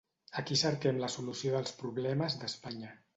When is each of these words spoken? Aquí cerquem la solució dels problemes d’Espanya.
Aquí 0.41 0.55
cerquem 0.61 1.01
la 1.03 1.09
solució 1.15 1.53
dels 1.57 1.75
problemes 1.83 2.39
d’Espanya. 2.41 2.91